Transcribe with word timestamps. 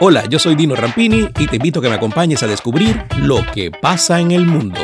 Hola, 0.00 0.24
yo 0.28 0.40
soy 0.40 0.56
Dino 0.56 0.74
Rampini 0.74 1.28
y 1.38 1.46
te 1.46 1.56
invito 1.56 1.78
a 1.78 1.82
que 1.82 1.88
me 1.88 1.94
acompañes 1.94 2.42
a 2.42 2.48
descubrir 2.48 3.00
lo 3.18 3.46
que 3.54 3.70
pasa 3.70 4.20
en 4.20 4.32
el 4.32 4.44
mundo. 4.44 4.80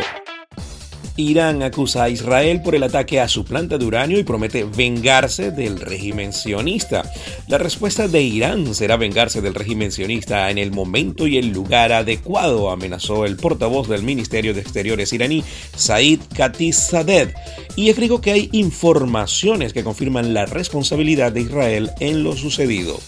Irán 1.17 1.65
acusa 1.65 2.05
a 2.05 2.09
Israel 2.09 2.63
por 2.63 2.77
el 2.77 2.85
ataque 2.85 3.21
a 3.21 3.27
su 3.27 3.45
planta 3.45 3.77
de 3.77 3.85
uranio 3.85 4.21
y 4.21 4.23
promete 4.23 4.65
vengarse 4.65 5.51
del 5.51 5.81
régimen 5.81 6.33
sionista. 6.33 7.03
La 7.49 7.59
respuesta 7.59 8.07
de 8.07 8.23
Irán 8.23 8.73
será 8.73 8.97
vengarse 8.97 9.41
del 9.41 9.55
régimen 9.55 9.91
sionista 9.91 10.49
en 10.49 10.59
el 10.59 10.71
momento 10.71 11.27
y 11.27 11.39
el 11.39 11.49
lugar 11.49 11.93
adecuado, 11.93 12.71
amenazó 12.71 13.27
el 13.27 13.37
portavoz 13.37 13.89
del 13.89 14.05
Ministerio 14.05 14.55
de 14.55 14.61
Exteriores 14.61 15.13
iraní, 15.13 15.43
Said 15.75 16.21
Khatizadeh, 16.37 17.35
y 17.75 17.91
agregó 17.91 18.21
que 18.21 18.31
hay 18.31 18.49
informaciones 18.53 19.73
que 19.73 19.83
confirman 19.85 20.33
la 20.33 20.47
responsabilidad 20.47 21.33
de 21.33 21.41
Israel 21.41 21.91
en 21.99 22.23
lo 22.23 22.37
sucedido. 22.37 22.99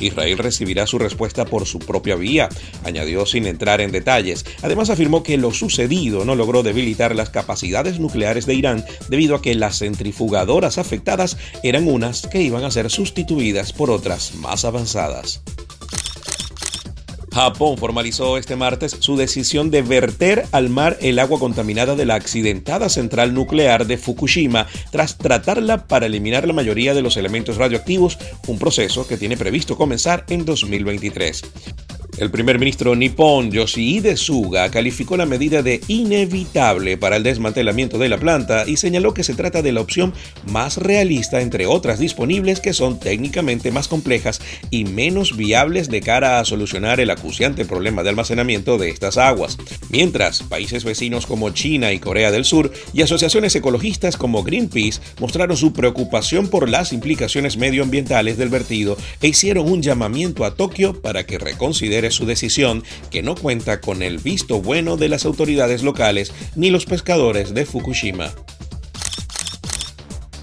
Israel 0.00 0.38
recibirá 0.38 0.86
su 0.86 0.98
respuesta 0.98 1.44
por 1.44 1.66
su 1.66 1.78
propia 1.78 2.16
vía, 2.16 2.48
añadió 2.84 3.26
sin 3.26 3.46
entrar 3.46 3.80
en 3.80 3.92
detalles. 3.92 4.44
Además 4.62 4.90
afirmó 4.90 5.22
que 5.22 5.38
lo 5.38 5.52
sucedido 5.52 6.24
no 6.24 6.34
logró 6.34 6.62
debilitar 6.62 7.14
las 7.14 7.30
capacidades 7.30 7.98
nucleares 7.98 8.46
de 8.46 8.54
Irán 8.54 8.84
debido 9.08 9.36
a 9.36 9.42
que 9.42 9.54
las 9.54 9.78
centrifugadoras 9.78 10.78
afectadas 10.78 11.36
eran 11.62 11.88
unas 11.88 12.26
que 12.26 12.42
iban 12.42 12.64
a 12.64 12.70
ser 12.70 12.90
sustituidas 12.90 13.72
por 13.72 13.90
otras 13.90 14.34
más 14.34 14.64
avanzadas. 14.64 15.42
Japón 17.32 17.78
formalizó 17.78 18.36
este 18.36 18.56
martes 18.56 18.96
su 18.98 19.16
decisión 19.16 19.70
de 19.70 19.82
verter 19.82 20.46
al 20.52 20.68
mar 20.68 20.98
el 21.00 21.18
agua 21.18 21.38
contaminada 21.38 21.94
de 21.94 22.04
la 22.04 22.16
accidentada 22.16 22.88
central 22.88 23.34
nuclear 23.34 23.86
de 23.86 23.98
Fukushima 23.98 24.66
tras 24.90 25.16
tratarla 25.16 25.86
para 25.86 26.06
eliminar 26.06 26.46
la 26.46 26.52
mayoría 26.52 26.94
de 26.94 27.02
los 27.02 27.16
elementos 27.16 27.56
radioactivos, 27.56 28.18
un 28.46 28.58
proceso 28.58 29.06
que 29.06 29.16
tiene 29.16 29.36
previsto 29.36 29.76
comenzar 29.76 30.24
en 30.28 30.44
2023. 30.44 31.42
El 32.20 32.30
primer 32.30 32.58
ministro 32.58 32.94
nipón 32.94 33.50
Yoshihide 33.50 34.14
Suga 34.18 34.70
calificó 34.70 35.16
la 35.16 35.24
medida 35.24 35.62
de 35.62 35.80
inevitable 35.88 36.98
para 36.98 37.16
el 37.16 37.22
desmantelamiento 37.22 37.96
de 37.96 38.10
la 38.10 38.18
planta 38.18 38.64
y 38.66 38.76
señaló 38.76 39.14
que 39.14 39.24
se 39.24 39.32
trata 39.32 39.62
de 39.62 39.72
la 39.72 39.80
opción 39.80 40.12
más 40.44 40.76
realista 40.76 41.40
entre 41.40 41.64
otras 41.64 41.98
disponibles 41.98 42.60
que 42.60 42.74
son 42.74 43.00
técnicamente 43.00 43.72
más 43.72 43.88
complejas 43.88 44.42
y 44.68 44.84
menos 44.84 45.34
viables 45.34 45.88
de 45.88 46.02
cara 46.02 46.40
a 46.40 46.44
solucionar 46.44 47.00
el 47.00 47.08
acuciante 47.08 47.64
problema 47.64 48.02
de 48.02 48.10
almacenamiento 48.10 48.76
de 48.76 48.90
estas 48.90 49.16
aguas. 49.16 49.56
Mientras, 49.88 50.42
países 50.42 50.84
vecinos 50.84 51.24
como 51.24 51.48
China 51.48 51.90
y 51.90 52.00
Corea 52.00 52.30
del 52.30 52.44
Sur 52.44 52.70
y 52.92 53.00
asociaciones 53.00 53.56
ecologistas 53.56 54.18
como 54.18 54.42
Greenpeace 54.42 55.00
mostraron 55.20 55.56
su 55.56 55.72
preocupación 55.72 56.48
por 56.48 56.68
las 56.68 56.92
implicaciones 56.92 57.56
medioambientales 57.56 58.36
del 58.36 58.50
vertido 58.50 58.98
e 59.22 59.28
hicieron 59.28 59.70
un 59.70 59.80
llamamiento 59.80 60.44
a 60.44 60.54
Tokio 60.54 61.00
para 61.00 61.24
que 61.24 61.38
reconsidere 61.38 62.09
su 62.10 62.26
decisión 62.26 62.84
que 63.10 63.22
no 63.22 63.34
cuenta 63.34 63.80
con 63.80 64.02
el 64.02 64.18
visto 64.18 64.60
bueno 64.60 64.96
de 64.96 65.08
las 65.08 65.24
autoridades 65.24 65.82
locales 65.82 66.32
ni 66.56 66.70
los 66.70 66.86
pescadores 66.86 67.54
de 67.54 67.66
Fukushima. 67.66 68.32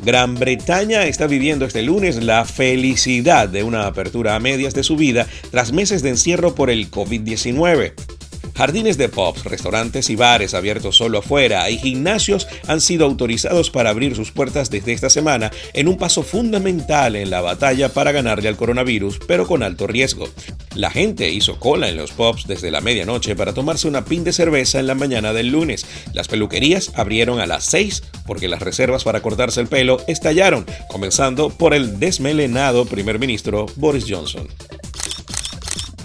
Gran 0.04 0.36
Bretaña 0.36 1.06
está 1.06 1.28
viviendo 1.28 1.66
este 1.66 1.82
lunes 1.82 2.24
la 2.24 2.46
felicidad 2.46 3.50
de 3.50 3.64
una 3.64 3.88
apertura 3.88 4.36
a 4.36 4.40
medias 4.40 4.74
de 4.74 4.84
su 4.84 4.96
vida 4.96 5.28
tras 5.52 5.74
meses 5.74 6.02
de 6.02 6.10
encierro 6.10 6.56
por 6.56 6.70
el 6.70 6.90
COVID-19. 6.90 8.17
Jardines 8.58 8.98
de 8.98 9.08
pubs, 9.08 9.44
restaurantes 9.44 10.10
y 10.10 10.16
bares 10.16 10.56
abiertos 10.56 10.98
solo 10.98 11.20
afuera 11.20 11.70
y 11.70 11.78
gimnasios 11.78 12.48
han 12.66 12.82
sido 12.82 13.06
autorizados 13.06 13.70
para 13.70 13.92
abrir 13.92 14.16
sus 14.16 14.32
puertas 14.32 14.72
desde 14.72 14.94
esta 14.94 15.12
semana 15.12 15.52
en 15.74 15.88
un 15.88 15.98
paso 15.98 16.24
fundamental 16.24 17.16
en 17.16 17.30
la 17.30 17.42
batalla 17.42 17.90
para 17.90 18.12
ganarle 18.12 18.50
al 18.50 18.58
coronavirus, 18.58 19.20
pero 19.28 19.46
con 19.46 19.62
alto 19.62 19.86
riesgo. 19.86 20.28
La 20.74 20.90
gente 20.90 21.30
hizo 21.30 21.60
cola 21.60 21.88
en 21.88 21.98
los 21.98 22.14
pubs 22.14 22.48
desde 22.48 22.72
la 22.72 22.82
medianoche 22.82 23.36
para 23.36 23.54
tomarse 23.54 23.88
una 23.88 24.06
pin 24.06 24.24
de 24.24 24.34
cerveza 24.34 24.80
en 24.80 24.88
la 24.88 24.96
mañana 24.96 25.34
del 25.34 25.50
lunes. 25.50 25.86
Las 26.14 26.28
peluquerías 26.28 26.92
abrieron 26.96 27.40
a 27.40 27.46
las 27.46 27.64
6 27.66 28.02
porque 28.26 28.48
las 28.48 28.64
reservas 28.64 29.04
para 29.04 29.22
cortarse 29.22 29.62
el 29.62 29.68
pelo 29.68 30.02
estallaron, 30.08 30.66
comenzando 30.90 31.50
por 31.50 31.76
el 31.76 32.00
desmelenado 32.00 32.86
primer 32.86 33.20
ministro 33.20 33.68
Boris 33.76 34.06
Johnson. 34.10 34.48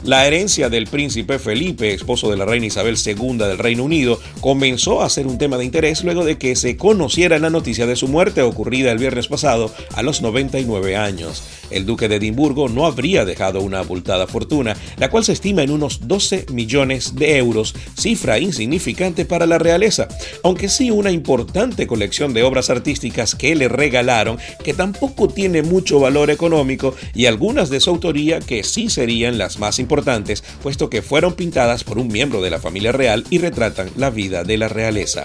La 0.05 0.27
herencia 0.27 0.69
del 0.69 0.89
príncipe 0.89 1.39
Felipe, 1.39 1.95
esposo 1.95 2.29
de 2.29 2.37
la 2.37 2.45
reina 2.45 2.67
Isabel 2.67 2.97
II 2.97 3.39
del 3.39 3.57
Reino 3.57 3.85
Unido, 3.85 4.19
comenzó 4.41 5.01
a 5.01 5.09
ser 5.09 5.29
un 5.29 5.39
tema 5.39 5.59
de 5.59 5.65
interés 5.65 6.03
luego 6.03 6.25
de 6.25 6.39
que 6.39 6.57
se 6.57 6.77
conociera 6.77 7.39
la 7.39 7.51
noticia 7.51 7.87
de 7.87 7.95
su 7.95 8.09
muerte 8.09 8.43
ocurrida 8.43 8.91
el 8.91 8.99
viernes 8.99 9.29
pasado 9.29 9.73
a 9.95 10.03
los 10.03 10.21
99 10.21 10.97
años. 10.97 11.45
El 11.71 11.87
duque 11.87 12.09
de 12.09 12.17
Edimburgo 12.17 12.69
no 12.69 12.85
habría 12.85 13.25
dejado 13.25 13.61
una 13.61 13.79
abultada 13.79 14.27
fortuna, 14.27 14.77
la 14.99 15.09
cual 15.09 15.25
se 15.25 15.35
estima 15.35 15.63
en 15.63 15.71
unos 15.71 16.09
12 16.09 16.47
millones 16.53 17.15
de 17.15 17.39
euros, 17.39 17.73
cifra 17.97 18.41
insignificante 18.41 19.25
para 19.25 19.47
la 19.47 19.59
realeza, 19.59 20.09
aunque 20.43 20.69
sí 20.69 20.91
una 20.91 21.13
importante 21.13 21.87
colección 21.87 22.35
de 22.35 22.43
obras 22.43 22.71
artísticas 22.71 23.37
que 23.37 23.55
le 23.55 23.69
regalaron, 23.69 24.39
que 24.65 24.75
tampoco 24.75 25.29
tiene 25.29 25.63
mucho 25.63 26.01
valor 26.01 26.31
económico, 26.31 26.97
y 27.15 27.27
algunas 27.27 27.71
de 27.71 27.79
su 27.79 27.91
autoría 27.91 28.41
que 28.41 28.65
sí 28.65 28.91
serían 28.91 29.39
las 29.39 29.61
más 29.61 29.79
importantes 29.79 29.92
importantes, 29.93 30.43
puesto 30.63 30.89
que 30.89 31.03
fueron 31.03 31.35
pintadas 31.35 31.85
por 31.85 31.99
un 31.99 32.09
miembro 32.09 32.41
de 32.41 32.49
la 32.49 32.59
familia 32.59 32.93
real 32.93 33.25
y 33.29 33.37
retratan 33.37 33.91
la 33.99 34.09
vida 34.09 34.43
de 34.43 34.57
la 34.57 34.67
realeza. 34.67 35.25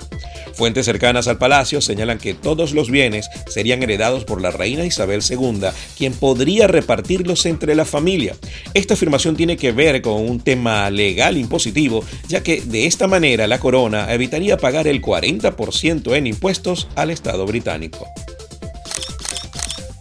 Fuentes 0.56 0.86
cercanas 0.86 1.30
al 1.30 1.38
palacio 1.38 1.80
señalan 1.80 2.18
que 2.18 2.34
todos 2.34 2.74
los 2.74 2.92
bienes 2.92 3.30
serían 3.48 3.82
heredados 3.82 4.26
por 4.26 4.42
la 4.42 4.52
reina 4.52 4.84
Isabel 4.84 5.22
II, 5.28 5.68
quien 5.98 6.12
podría 6.12 6.68
repartirlos 6.68 7.46
entre 7.46 7.76
la 7.76 7.86
familia. 7.86 8.36
Esta 8.74 8.96
afirmación 8.96 9.38
tiene 9.38 9.56
que 9.56 9.72
ver 9.72 10.02
con 10.02 10.30
un 10.30 10.42
tema 10.42 10.90
legal 10.90 11.38
impositivo, 11.38 12.04
ya 12.28 12.44
que 12.44 12.60
de 12.60 12.88
esta 12.88 13.08
manera 13.08 13.48
la 13.48 13.60
corona 13.60 14.14
evitaría 14.14 14.58
pagar 14.58 14.86
el 14.88 15.02
40% 15.02 16.14
en 16.14 16.28
impuestos 16.28 16.90
al 16.96 17.10
Estado 17.10 17.46
británico. 17.46 18.06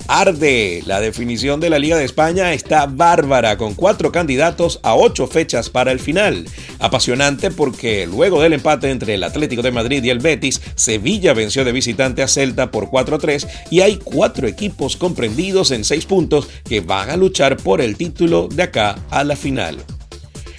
Arde. 0.08 0.82
La 0.86 1.00
definición 1.00 1.60
de 1.60 1.70
la 1.70 1.78
Liga 1.78 1.96
de 1.96 2.04
España 2.04 2.52
está 2.52 2.86
bárbara, 2.86 3.56
con 3.56 3.74
cuatro 3.74 4.12
candidatos 4.12 4.80
a 4.82 4.94
ocho 4.94 5.26
fechas 5.26 5.70
para 5.70 5.92
el 5.92 6.00
final. 6.00 6.46
Apasionante 6.78 7.50
porque 7.50 8.06
luego 8.06 8.40
del 8.40 8.52
empate 8.52 8.90
entre 8.90 9.14
el 9.14 9.24
Atlético 9.24 9.62
de 9.62 9.72
Madrid 9.72 10.04
y 10.04 10.10
el 10.10 10.18
Betis, 10.18 10.60
Sevilla 10.74 11.34
venció 11.34 11.64
de 11.64 11.72
visitante 11.72 12.22
a 12.22 12.28
Celta 12.28 12.70
por 12.70 12.86
4-3 12.86 13.46
y 13.70 13.80
hay 13.80 13.96
cuatro 13.96 14.46
equipos 14.46 14.96
comprendidos 14.96 15.70
en 15.70 15.84
seis 15.84 16.06
puntos 16.06 16.48
que 16.64 16.80
van 16.80 17.10
a 17.10 17.16
luchar 17.16 17.56
por 17.56 17.80
el 17.80 17.96
título 17.96 18.48
de 18.48 18.64
acá 18.64 18.96
a 19.10 19.24
la 19.24 19.36
final. 19.36 19.84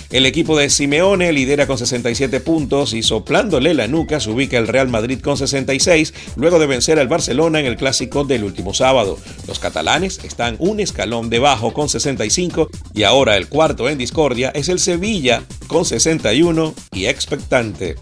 El 0.09 0.25
equipo 0.25 0.57
de 0.57 0.69
Simeone 0.69 1.33
lidera 1.33 1.67
con 1.67 1.77
67 1.77 2.39
puntos 2.39 2.93
y 2.93 3.03
soplándole 3.03 3.73
la 3.73 3.87
nuca 3.87 4.21
se 4.21 4.31
ubica 4.31 4.57
el 4.57 4.69
Real 4.69 4.87
Madrid 4.87 5.19
con 5.19 5.35
66 5.35 6.13
luego 6.37 6.59
de 6.59 6.65
vencer 6.65 6.97
al 6.97 7.09
Barcelona 7.09 7.59
en 7.59 7.65
el 7.65 7.75
clásico 7.75 8.23
del 8.23 8.45
último 8.45 8.73
sábado. 8.73 9.19
Los 9.47 9.59
catalanes 9.59 10.19
están 10.23 10.55
un 10.59 10.79
escalón 10.79 11.29
debajo 11.29 11.73
con 11.73 11.89
65 11.89 12.69
y 12.93 13.03
ahora 13.03 13.35
el 13.35 13.49
cuarto 13.49 13.89
en 13.89 13.97
discordia 13.97 14.49
es 14.51 14.69
el 14.69 14.79
Sevilla 14.79 15.43
con 15.67 15.83
61 15.83 16.73
y 16.93 17.07
expectante. 17.07 17.97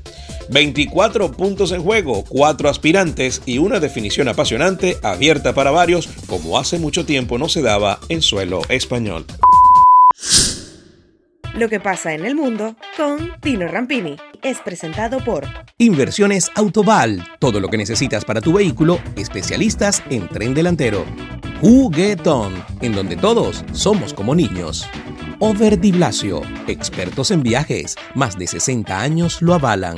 24 0.50 1.32
puntos 1.32 1.72
en 1.72 1.82
juego, 1.82 2.24
4 2.30 2.70
aspirantes 2.70 3.42
y 3.48 3.58
una 3.58 3.80
definición 3.80 4.28
apasionante 4.28 4.98
abierta 5.02 5.56
para 5.56 5.72
varios 5.72 6.08
como 6.28 6.60
hace 6.60 6.78
mucho 6.78 7.04
tiempo 7.04 7.40
no 7.40 7.50
se 7.50 7.64
daba 7.64 8.00
en 8.10 8.22
suelo 8.22 8.62
español. 8.70 9.26
Lo 11.58 11.70
que 11.70 11.80
pasa 11.80 12.14
en 12.14 12.26
el 12.26 12.36
mundo 12.36 12.76
con 12.98 13.32
Tino 13.40 13.66
Rampini. 13.70 14.18
Es 14.44 14.60
presentado 14.60 15.24
por 15.24 15.46
Inversiones 15.78 16.52
Autoval. 16.54 17.26
Todo 17.40 17.62
lo 17.62 17.70
que 17.70 17.78
necesitas 17.78 18.26
para 18.26 18.42
tu 18.42 18.52
vehículo, 18.52 19.00
especialistas 19.16 20.04
en 20.10 20.28
tren 20.28 20.54
delantero. 20.54 21.06
Juguetón, 21.62 22.54
en 22.82 22.92
donde 22.92 23.16
todos 23.16 23.64
somos 23.72 24.14
como 24.14 24.36
niños. 24.36 24.86
Overdi 25.40 25.94
Blasio, 25.94 26.42
expertos 26.68 27.32
en 27.32 27.41
viajes, 27.41 27.96
más 28.16 28.38
de 28.38 28.47
60 28.47 29.00
años 29.00 29.41
lo 29.41 29.53
avalan. 29.53 29.96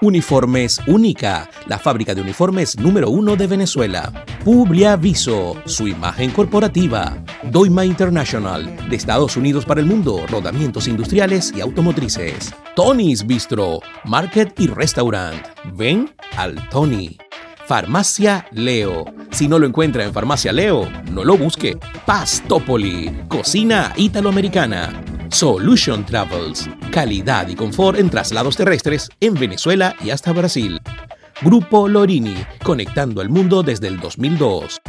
Uniformes 0.00 0.80
Única, 0.86 1.50
la 1.66 1.80
fábrica 1.80 2.14
de 2.14 2.20
uniformes 2.20 2.78
número 2.78 3.10
uno 3.10 3.34
de 3.34 3.48
Venezuela. 3.48 4.12
Publiaviso, 4.46 5.60
su 5.64 5.88
imagen 5.88 6.30
corporativa. 6.30 7.18
Doima 7.50 7.84
International, 7.84 8.88
de 8.88 8.94
Estados 8.94 9.36
Unidos 9.36 9.64
para 9.64 9.80
el 9.80 9.88
mundo, 9.88 10.24
rodamientos 10.28 10.86
industriales 10.86 11.52
y 11.52 11.60
automotrices. 11.60 12.54
Tony's 12.76 13.26
Bistro, 13.26 13.80
Market 14.04 14.54
y 14.60 14.68
Restaurant. 14.68 15.44
Ven 15.74 16.14
al 16.36 16.68
Tony. 16.68 17.18
Farmacia 17.66 18.46
Leo. 18.52 19.06
Si 19.32 19.48
no 19.48 19.58
lo 19.58 19.66
encuentra 19.66 20.04
en 20.04 20.12
Farmacia 20.12 20.52
Leo, 20.52 20.88
no 21.10 21.24
lo 21.24 21.36
busque. 21.36 21.76
Pastopoli, 22.06 23.24
cocina 23.26 23.94
italoamericana. 23.96 25.02
Solution 25.28 26.06
Travels, 26.06 26.70
calidad 26.92 27.48
y 27.48 27.56
confort 27.56 27.98
en 27.98 28.10
traslados 28.10 28.56
terrestres 28.56 29.08
en 29.18 29.34
Venezuela 29.34 29.96
y 30.04 30.10
hasta 30.10 30.32
Brasil. 30.32 30.80
Grupo 31.42 31.86
Lorini, 31.86 32.34
conectando 32.64 33.20
al 33.20 33.28
mundo 33.28 33.62
desde 33.62 33.88
el 33.88 34.00
2002. 34.00 34.80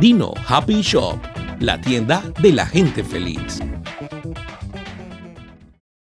Dino 0.00 0.34
Happy 0.48 0.82
Shop, 0.82 1.16
la 1.60 1.80
tienda 1.80 2.24
de 2.42 2.52
la 2.52 2.66
gente 2.66 3.04
feliz. 3.04 3.60